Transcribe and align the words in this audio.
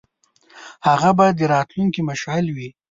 هغه 0.87 1.09
به 1.17 1.25
د 1.37 1.39
راتلونکي 1.53 2.01
مشعل 2.09 2.45
وي. 2.55 2.69